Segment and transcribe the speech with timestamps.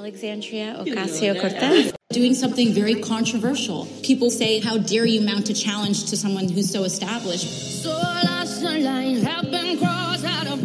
[0.00, 1.92] Alexandria Ocasio-Cortez.
[2.10, 3.86] Doing something very controversial.
[4.02, 7.46] People say, how dare you mount a challenge to someone who's so established?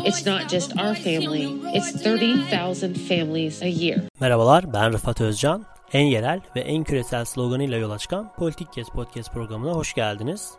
[0.08, 1.46] It's not just our family,
[1.78, 4.02] it's 30,000 families a year.
[4.20, 5.66] Merhabalar, ben Rıfat Özcan.
[5.94, 10.52] En yerel ve en küresel sloganıyla yola çıkan Politik Kes Podcast programına hoş geldiniz.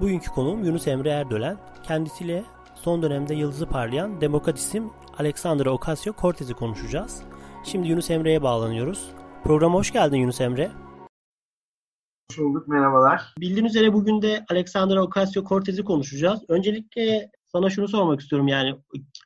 [0.00, 1.56] Bugünkü konuğum Yunus Emre Erdölen.
[1.86, 2.44] Kendisiyle
[2.84, 7.22] son dönemde yıldızı parlayan demokrat isim Alexandra Ocasio-Cortez'i konuşacağız.
[7.64, 9.10] Şimdi Yunus Emre'ye bağlanıyoruz.
[9.44, 10.70] Programa hoş geldin Yunus Emre.
[12.30, 13.34] Hoş bulduk, merhabalar.
[13.40, 16.40] Bildiğin üzere bugün de Alexandra Ocasio-Cortez'i konuşacağız.
[16.48, 18.74] Öncelikle sana şunu sormak istiyorum yani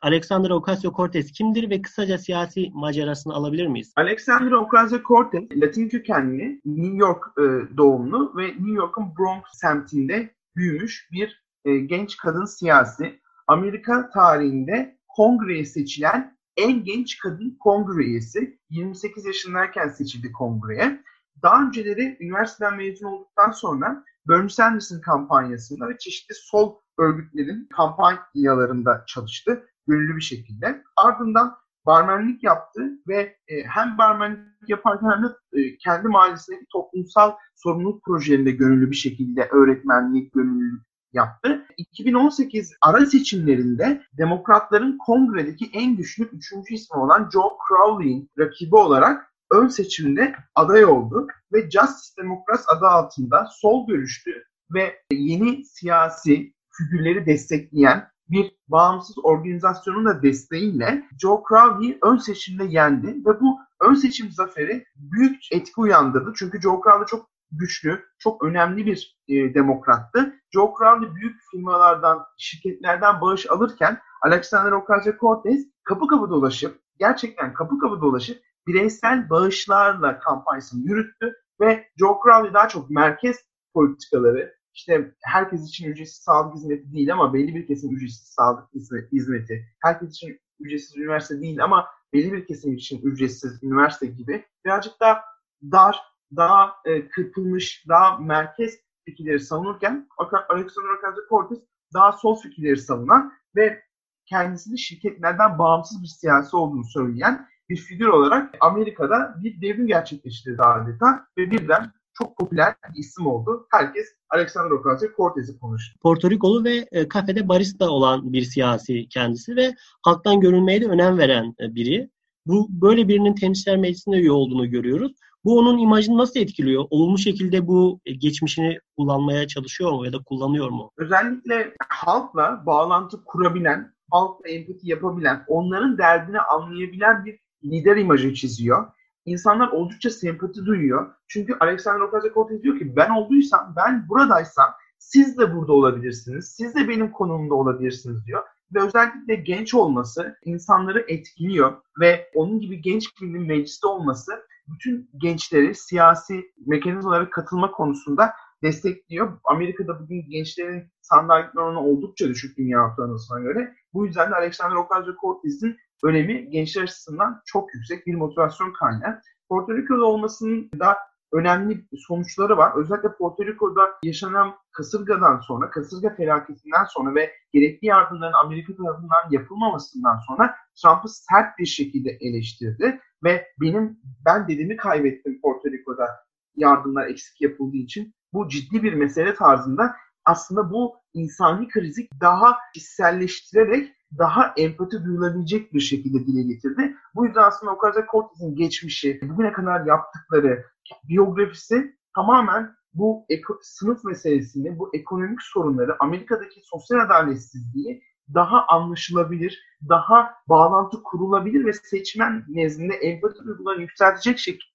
[0.02, 3.92] Alexandra Ocasio-Cortez kimdir ve kısaca siyasi macerasını alabilir miyiz?
[3.96, 11.44] Alexandra Ocasio-Cortez Latin kökenli, New York e, doğumlu ve New York'un Bronx semtinde büyümüş bir
[11.64, 13.20] e, genç kadın siyasi.
[13.46, 18.58] Amerika tarihinde kongreye seçilen en genç kadın kongre üyesi.
[18.70, 21.04] 28 yaşındayken seçildi kongreye.
[21.42, 29.66] Daha önceleri üniversiteden mezun olduktan sonra Bernie Sanders'ın kampanyasında ve çeşitli sol örgütlerin kampanyalarında çalıştı
[29.86, 30.82] gönüllü bir şekilde.
[30.96, 38.04] Ardından barmenlik yaptı ve e, hem barmenlik yaparken hem de e, kendi mahallesindeki toplumsal sorumluluk
[38.04, 40.82] projelerinde gönüllü bir şekilde öğretmenlik, gönüllülük
[41.14, 41.66] yaptı.
[41.76, 49.68] 2018 ara seçimlerinde Demokratların kongredeki en güçlü üçüncü ismi olan Joe Crowley'in rakibi olarak ön
[49.68, 58.08] seçimde aday oldu ve Justice Democrats adı altında sol görüşlü ve yeni siyasi figürleri destekleyen
[58.28, 64.84] bir bağımsız organizasyonun da desteğiyle Joe Crowley'i ön seçimde yendi ve bu ön seçim zaferi
[64.96, 66.32] büyük etki uyandırdı.
[66.36, 70.34] Çünkü Joe Crowley çok güçlü, çok önemli bir e, demokrattı.
[70.50, 78.00] Joe Crowley büyük firmalardan, şirketlerden bağış alırken Alexander Ocasio-Cortez kapı kapı dolaşıp, gerçekten kapı kapı
[78.00, 83.36] dolaşıp bireysel bağışlarla kampanyasını yürüttü ve Joe Crowley daha çok merkez
[83.74, 88.64] politikaları, işte herkes için ücretsiz sağlık hizmeti değil ama belli bir kesim ücretsiz sağlık
[89.12, 95.00] hizmeti, herkes için ücretsiz üniversite değil ama belli bir kesim için ücretsiz üniversite gibi birazcık
[95.00, 95.22] daha
[95.62, 96.00] dar,
[96.36, 100.08] daha e, kırpılmış, daha merkez fikirleri savunurken
[100.48, 101.58] Alexander Ocasio-Cortez
[101.94, 103.82] daha sol fikirleri savunan ve
[104.26, 111.26] kendisini şirketlerden bağımsız bir siyasi olduğunu söyleyen bir figür olarak Amerika'da bir devrim gerçekleştirdi adeta
[111.38, 113.66] ve birden çok popüler bir isim oldu.
[113.70, 115.98] Herkes Alexander Ocasio-Cortez'i konuştu.
[116.02, 121.18] Porto Rikolu ve e, kafede barista olan bir siyasi kendisi ve halktan görünmeye de önem
[121.18, 122.10] veren e, biri.
[122.46, 125.12] Bu böyle birinin temsilciler meclisinde üye olduğunu görüyoruz.
[125.44, 126.84] Bu onun imajını nasıl etkiliyor?
[126.90, 130.90] Olumlu şekilde bu e, geçmişini kullanmaya çalışıyor mu ya da kullanıyor mu?
[130.96, 138.86] Özellikle halkla bağlantı kurabilen, halkla empati yapabilen, onların derdini anlayabilen bir lider imajı çiziyor.
[139.24, 141.14] İnsanlar oldukça sempati duyuyor.
[141.28, 146.54] Çünkü Alexander Ocasio-Cortez diyor ki ben olduysam, ben buradaysam siz de burada olabilirsiniz.
[146.56, 148.42] Siz de benim konumumda olabilirsiniz diyor.
[148.74, 154.32] Ve özellikle genç olması insanları etkiliyor ve onun gibi genç birinin mecliste olması
[154.68, 158.32] bütün gençleri siyasi mekanizmalara katılma konusunda
[158.62, 159.38] destekliyor.
[159.44, 163.74] Amerika'da bugün gençlerin sandalye oranı oldukça düşük dünya ortalamasına göre.
[163.94, 169.20] Bu yüzden de Alexander Ocasio-Cortez'in önemi gençler açısından çok yüksek bir motivasyon kaynağı.
[169.48, 170.96] Porto Rico'da olmasının da
[171.34, 172.72] önemli sonuçları var.
[172.76, 180.18] Özellikle Porto Rico'da yaşanan kasırgadan sonra, kasırga felaketinden sonra ve gerekli yardımların Amerika tarafından yapılmamasından
[180.26, 186.08] sonra Trump'ı sert bir şekilde eleştirdi ve benim ben dedemi kaybettim Porto Rico'da
[186.56, 188.14] yardımlar eksik yapıldığı için.
[188.32, 195.80] Bu ciddi bir mesele tarzında aslında bu insani krizi daha hisselleştirerek daha empati duyulabilecek bir
[195.80, 196.96] şekilde dile getirdi.
[197.14, 200.64] Bu yüzden aslında Ocasio-Cortez'in geçmişi, bugüne kadar yaptıkları
[201.08, 208.02] biyografisi tamamen bu eko, sınıf meselesini, bu ekonomik sorunları, Amerika'daki sosyal adaletsizliği
[208.34, 214.73] daha anlaşılabilir, daha bağlantı kurulabilir ve seçmen nezdinde empati duygularını yükseltecek şekilde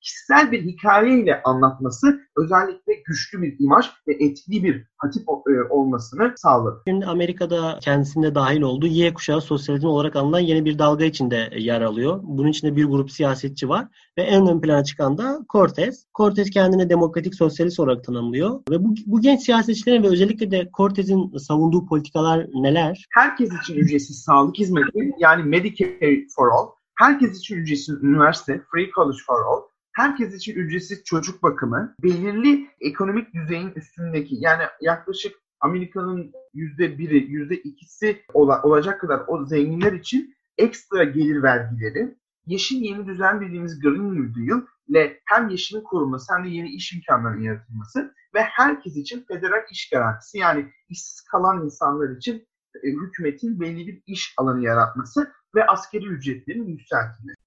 [0.00, 6.82] kişisel bir hikayeyle anlatması özellikle güçlü bir imaj ve etkili bir hatip e, olmasını sağladı.
[6.88, 11.80] Şimdi Amerika'da kendisinde dahil olduğu Y kuşağı sosyalizm olarak anılan yeni bir dalga içinde yer
[11.80, 12.20] alıyor.
[12.22, 13.86] Bunun içinde bir grup siyasetçi var
[14.18, 16.06] ve en ön plana çıkan da Cortez.
[16.14, 21.36] Cortez kendini demokratik sosyalist olarak tanımlıyor ve bu, bu genç siyasetçilerin ve özellikle de Cortez'in
[21.36, 23.06] savunduğu politikalar neler?
[23.14, 29.18] Herkes için ücretsiz sağlık hizmeti yani Medicare for all, herkes için ücretsiz üniversite, free college
[29.26, 29.62] for all,
[29.92, 31.94] herkes için ücretsiz çocuk bakımı.
[32.02, 39.92] Belirli ekonomik düzeyin üstündeki yani yaklaşık Amerika'nın yüzde biri, yüzde ikisi olacak kadar o zenginler
[39.92, 42.16] için ekstra gelir vergileri,
[42.46, 46.92] yeşil yeni düzen dediğimiz Green New Deal ile hem yeşilin korunması hem de yeni iş
[46.92, 52.46] imkanlarının yaratılması ve herkes için federal iş garantisi yani işsiz kalan insanlar için
[52.84, 57.38] e, hükümetin belli bir iş alanı yaratması ve askeri ücretlerin yükseltilmesi.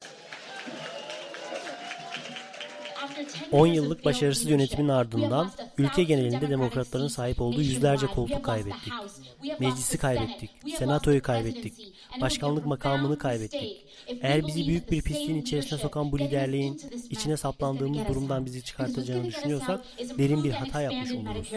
[3.51, 8.93] 10 yıllık başarısız yönetimin ardından ülke genelinde demokratların sahip olduğu yüzlerce koltuk kaybettik.
[9.59, 13.85] Meclisi kaybettik, senatoyu kaybettik, başkanlık makamını kaybettik.
[14.21, 19.83] Eğer bizi büyük bir pisliğin içerisine sokan bu liderliğin içine saplandığımız durumdan bizi çıkartacağını düşünüyorsak
[20.17, 21.51] derin bir hata yapmış oluruz.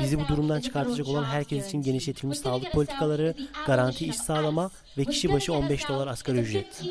[0.00, 3.34] Bizi bu durumdan çıkartacak olan herkes için genişletilmiş sağlık politikaları,
[3.66, 6.82] garanti iş sağlama ve kişi başı 15 dolar asgari ücret.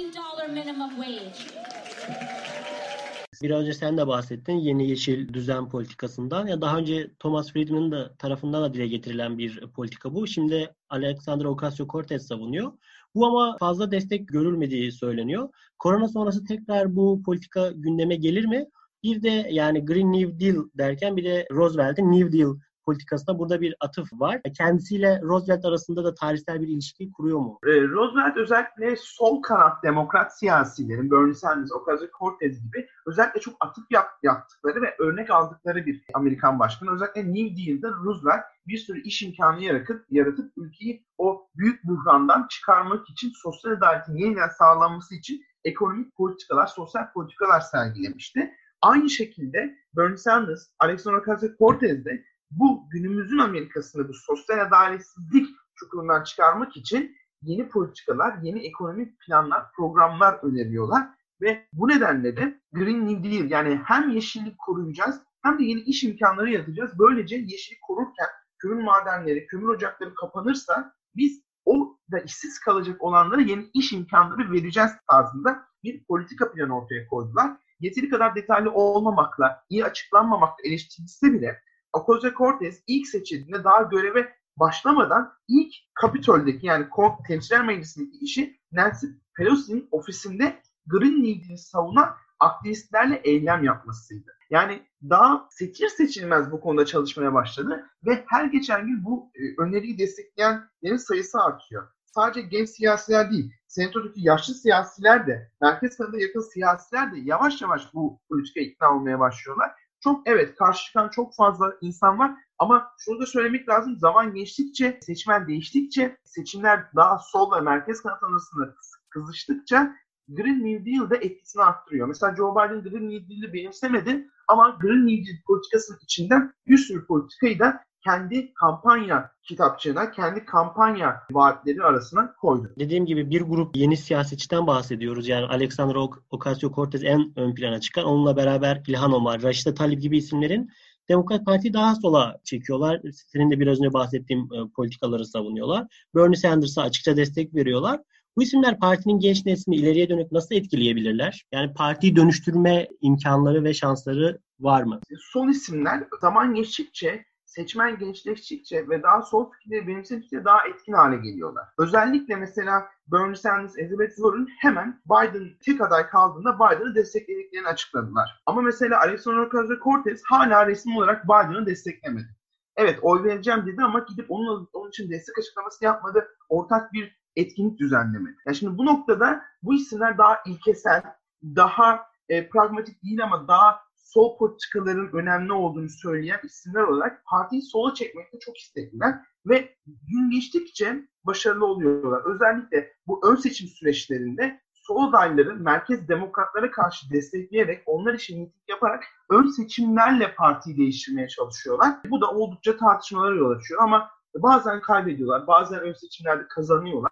[3.42, 6.48] Biraz önce sen de bahsettin yeni yeşil düzen politikasından.
[6.48, 10.28] Ya daha önce Thomas Friedman'ın da tarafından da dile getirilen bir politika bu.
[10.28, 12.72] Şimdi Alexander Ocasio-Cortez savunuyor.
[13.16, 15.50] Bu ama fazla destek görülmediği söyleniyor.
[15.80, 18.66] Korona sonrası tekrar bu politika gündeme gelir mi?
[19.04, 22.56] Bir de yani Green New Deal derken bir de Roosevelt'in New Deal
[22.86, 24.42] politikasına burada bir atıf var.
[24.58, 27.60] Kendisiyle Roosevelt arasında da tarihsel bir ilişki kuruyor mu?
[27.66, 34.08] Ee, Roosevelt özellikle sol kanat demokrat siyasilerin Bernie Sanders, Ocasio-Cortez gibi özellikle çok atıf yap,
[34.24, 36.92] yaptıkları ve örnek aldıkları bir Amerikan başkanı.
[36.92, 43.10] Özellikle New Deal'da Roosevelt bir sürü iş imkanı yaratıp, yaratıp ülkeyi o büyük buhrandan çıkarmak
[43.10, 48.52] için sosyal adaletin yeniden sağlanması için ekonomik politikalar, sosyal politikalar sergilemişti.
[48.82, 56.78] Aynı şekilde Bernie Sanders, Alexander Ocasio-Cortez de bu günümüzün Amerika'sını bu sosyal adaletsizlik çukurundan çıkarmak
[56.78, 61.08] için yeni politikalar, yeni ekonomik planlar, programlar öneriyorlar.
[61.42, 66.04] Ve bu nedenle de Green New Deal yani hem yeşillik koruyacağız hem de yeni iş
[66.04, 66.92] imkanları yaratacağız.
[67.00, 68.28] Böylece yeşillik korurken
[68.60, 74.92] kömür madenleri, kömür ocakları kapanırsa biz o da işsiz kalacak olanlara yeni iş imkanları vereceğiz
[75.12, 77.52] tarzında bir politika planı ortaya koydular.
[77.80, 81.62] Yeteri kadar detaylı olmamakla, iyi açıklanmamakla eleştirilse bile
[81.94, 86.88] Ocasio-Cortez ilk seçildiğinde daha göreve başlamadan ilk Kapitol'deki yani
[87.28, 89.06] Temsilciler Meclisi'ndeki işi Nancy
[89.38, 94.32] Pelosi'nin ofisinde Green New Deal'i savunan aktivistlerle eylem yapmasıydı.
[94.50, 99.98] Yani daha seçir seçilmez bu konuda çalışmaya başladı ve her geçen gün bu e, öneriyi
[99.98, 101.88] destekleyenlerin sayısı artıyor.
[102.06, 107.94] Sadece genç siyasiler değil, senatodaki yaşlı siyasiler de, merkez kanada yakın siyasiler de yavaş yavaş
[107.94, 109.72] bu politikaya ikna olmaya başlıyorlar
[110.04, 113.98] çok evet karşı çıkan çok fazla insan var ama şunu da söylemek lazım.
[114.00, 118.76] Zaman geçtikçe, seçmen değiştikçe, seçimler daha sol ve merkez kanat arasında
[119.10, 119.96] kızıştıkça
[120.28, 122.08] Green New Deal de etkisini arttırıyor.
[122.08, 127.06] Mesela Joe Biden Green New Deal'i benimsemedi ama Green New Deal politikasının içinden bir sürü
[127.06, 132.74] politikayı da kendi kampanya kitapçığına, kendi kampanya vaatleri arasına koydu.
[132.80, 135.28] Dediğim gibi bir grup yeni siyasetçiden bahsediyoruz.
[135.28, 135.96] Yani Alexander
[136.32, 138.06] Ocasio-Cortez en ön plana çıkan.
[138.06, 140.70] Onunla beraber İlhan Omar, Raşida Talip gibi isimlerin
[141.10, 143.02] Demokrat Parti daha sola çekiyorlar.
[143.14, 145.88] Senin de biraz önce bahsettiğim e, politikaları savunuyorlar.
[146.16, 148.00] Bernie Sanders'a açıkça destek veriyorlar.
[148.36, 151.46] Bu isimler partinin genç neslini ileriye dönük nasıl etkileyebilirler?
[151.52, 155.00] Yani partiyi dönüştürme imkanları ve şansları var mı?
[155.20, 157.26] Sol isimler zaman geçtikçe
[157.56, 161.68] seçmen gençleştikçe ve daha sol fikirleri benimsedikçe daha etkin hale geliyorlar.
[161.78, 168.42] Özellikle mesela Bernie Sanders, Elizabeth Warren hemen Biden tek aday kaldığında Biden'ı desteklediklerini açıkladılar.
[168.46, 172.36] Ama mesela Alexander Ocasio-Cortez hala resmi olarak Biden'ı desteklemedi.
[172.76, 176.28] Evet oy vereceğim dedi ama gidip onun, onun için destek açıklaması yapmadı.
[176.50, 178.36] Ortak bir etkinlik düzenlemedi.
[178.46, 181.04] Yani şimdi bu noktada bu isimler daha ilkesel,
[181.44, 183.80] daha e, pragmatik değil ama daha
[184.14, 189.16] sol politikaların önemli olduğunu söyleyen isimler olarak partiyi sola çekmekte çok istekliler
[189.46, 192.22] ve gün geçtikçe başarılı oluyorlar.
[192.26, 199.04] Özellikle bu ön seçim süreçlerinde sol adayları merkez demokratlara karşı destekleyerek onlar için miting yaparak
[199.30, 201.96] ön seçimlerle partiyi değiştirmeye çalışıyorlar.
[202.10, 207.12] Bu da oldukça tartışmalara yol açıyor ama bazen kaybediyorlar, bazen ön seçimlerde kazanıyorlar.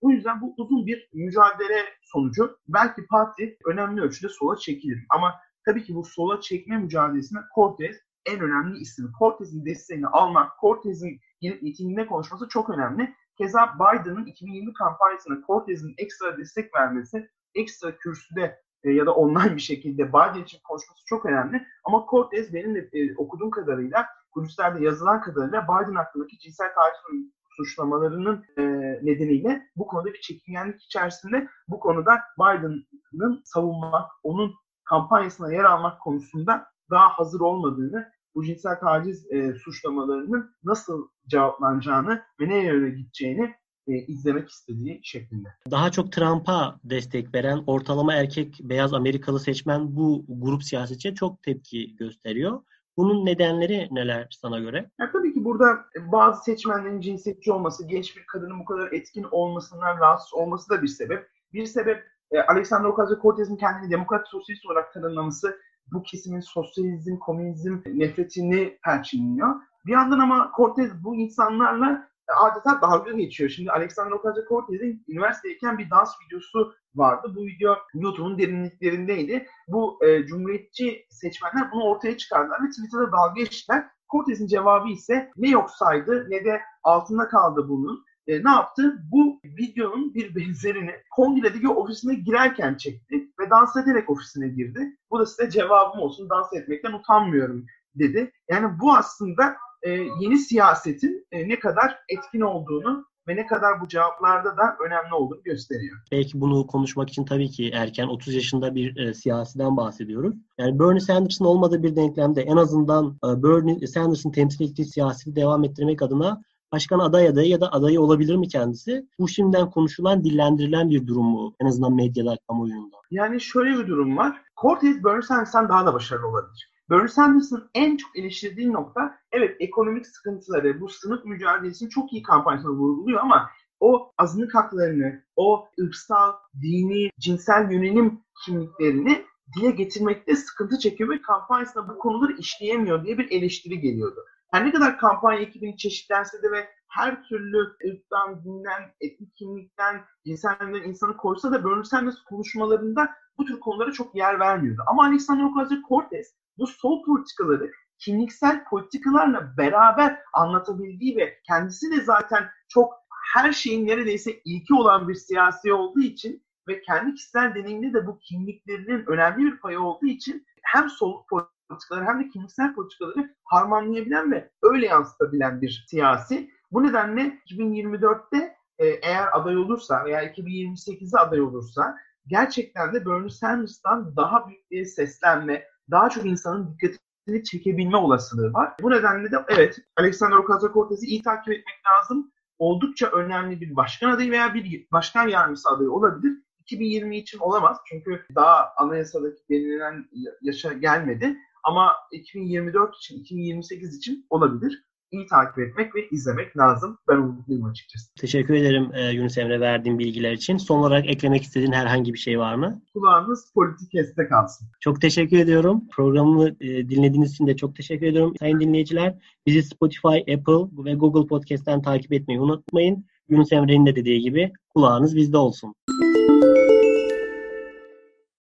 [0.00, 5.06] O yüzden bu uzun bir mücadele sonucu belki parti önemli ölçüde sola çekilir.
[5.10, 5.34] Ama
[5.64, 9.12] Tabii ki bu sola çekme mücadelesinde Cortez en önemli isim.
[9.18, 13.14] Cortez'in desteğini almak, Cortez'in gelip mitinginde konuşması çok önemli.
[13.38, 19.60] Keza Biden'ın 2020 kampanyasına Cortez'in ekstra destek vermesi, ekstra kürsüde e, ya da online bir
[19.60, 21.66] şekilde Biden için konuşması çok önemli.
[21.84, 28.44] Ama Cortez benim de e, okuduğum kadarıyla, kulislerde yazılan kadarıyla Biden hakkındaki cinsel taciz suçlamalarının
[28.58, 28.62] e,
[29.02, 36.66] nedeniyle bu konuda bir çekingenlik içerisinde bu konuda Biden'ın savunmak, onun kampanyasına yer almak konusunda
[36.90, 43.54] daha hazır olmadığını, bu cinsel taciz e, suçlamalarının nasıl cevaplanacağını ve nereye gideceğini
[43.86, 45.48] e, izlemek istediği şeklinde.
[45.70, 51.96] Daha çok Trump'a destek veren ortalama erkek beyaz Amerikalı seçmen bu grup siyasetçiye çok tepki
[51.96, 52.62] gösteriyor.
[52.96, 54.90] Bunun nedenleri neler sana göre?
[55.00, 59.98] Ya tabii ki burada bazı seçmenlerin cinsiyetçi olması, genç bir kadının bu kadar etkin olmasından
[59.98, 61.28] rahatsız olması da bir sebep.
[61.52, 65.58] Bir sebep e, Alexander Ocasio-Cortez'in kendini demokrat sosyalist olarak tanımlaması
[65.92, 69.54] bu kesimin sosyalizm, komünizm nefretini perçinliyor.
[69.86, 72.08] Bir yandan ama Cortez bu insanlarla
[72.40, 73.50] adeta dalga geçiyor.
[73.50, 77.32] Şimdi Alexander Ocasio-Cortez'in üniversitedeyken bir dans videosu vardı.
[77.36, 79.46] Bu video YouTube'un derinliklerindeydi.
[79.68, 83.86] Bu e, cumhuriyetçi seçmenler bunu ortaya çıkardılar ve Twitter'da dalga geçtiler.
[84.12, 88.04] Cortez'in cevabı ise ne yok saydı ne de altında kaldı bunun.
[88.26, 88.98] E, ne yaptı?
[89.12, 94.96] Bu videonun bir benzerini kongredeki ofisine girerken çekti ve dans ederek ofisine girdi.
[95.10, 98.32] Bu da size cevabım olsun dans etmekten utanmıyorum dedi.
[98.50, 103.88] Yani bu aslında e, yeni siyasetin e, ne kadar etkin olduğunu ve ne kadar bu
[103.88, 105.98] cevaplarda da önemli olduğunu gösteriyor.
[106.12, 110.34] Belki bunu konuşmak için tabii ki erken 30 yaşında bir e, siyasiden bahsediyoruz.
[110.58, 115.64] Yani Bernie Sanders'ın olmadığı bir denklemde en azından e, Bernie Sanders'ın temsil ettiği siyaseti devam
[115.64, 119.06] ettirmek adına başkan aday adayı ya da adayı olabilir mi kendisi?
[119.18, 121.54] Bu şimdiden konuşulan, dillendirilen bir durum mu?
[121.60, 122.96] En azından medyada, kamuoyunda.
[123.10, 124.42] Yani şöyle bir durum var.
[124.62, 126.72] Cortez Bernie Sanders'tan daha da başarılı olabilir.
[126.90, 132.72] Bernie Sanders'ın en çok eleştirdiği nokta evet ekonomik sıkıntıları, bu sınıf mücadelesini çok iyi kampanyasında
[132.72, 133.50] vurguluyor ama
[133.80, 139.24] o azınlık haklarını, o ırksal, dini, cinsel yönelim kimliklerini
[139.56, 144.20] dile getirmekte sıkıntı çekiyor ve kampanyasında bu konuları işleyemiyor diye bir eleştiri geliyordu.
[144.52, 150.88] Her ne kadar kampanya ekibini çeşitlense de ve her türlü ırktan, dinden, etnik kimlikten, cinselden
[150.88, 154.82] insanı koysa da Bernie Sanders konuşmalarında bu tür konulara çok yer vermiyordu.
[154.86, 156.26] Ama Alexander Ocasio-Cortez
[156.58, 162.94] bu sol politikaları kimliksel politikalarla beraber anlatabildiği ve kendisi de zaten çok
[163.34, 168.18] her şeyin neredeyse ilki olan bir siyasi olduğu için ve kendi kişisel deneyiminde de bu
[168.18, 171.22] kimliklerinin önemli bir payı olduğu için hem sol
[171.72, 176.50] politikaları hem de kimliksel politikaları harmanlayabilen ve öyle yansıtabilen bir siyasi.
[176.72, 184.16] Bu nedenle 2024'te e, eğer aday olursa veya 2028'de aday olursa gerçekten de Bernie Sanders'tan
[184.16, 188.72] daha büyük bir seslenme, daha çok insanın dikkatini çekebilme olasılığı var.
[188.82, 192.32] Bu nedenle de evet Alexander Ocasio-Cortez'i iyi takip etmek lazım.
[192.58, 196.32] Oldukça önemli bir başkan adayı veya bir başkan yardımcısı adayı olabilir.
[196.58, 200.08] 2020 için olamaz çünkü daha anayasadaki belirlenen
[200.42, 201.36] yaşa gelmedi.
[201.62, 206.98] Ama 2024 için, 2028 için olabilir iyi takip etmek ve izlemek lazım.
[207.08, 208.14] Ben umutluyum açıkçası.
[208.20, 210.56] Teşekkür ederim e, Yunus Emre verdiğin bilgiler için.
[210.56, 212.82] Son olarak eklemek istediğin herhangi bir şey var mı?
[212.92, 214.68] Kulağınız politik keste kalsın.
[214.80, 215.88] Çok teşekkür ediyorum.
[215.88, 218.34] Programı e, dinlediğiniz için de çok teşekkür ediyorum.
[218.38, 223.06] Sayın dinleyiciler bizi Spotify, Apple ve Google Podcast'ten takip etmeyi unutmayın.
[223.28, 225.74] Yunus Emre'nin de dediği gibi kulağınız bizde olsun.